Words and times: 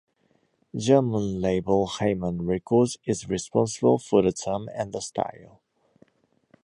German 0.75 1.39
label 1.41 1.85
Hymen 1.85 2.47
Records 2.47 2.97
is 3.05 3.29
responsible 3.29 3.99
for 3.99 4.23
the 4.23 4.31
term 4.31 4.67
and 4.73 4.91
the 4.93 4.99
style. 4.99 5.61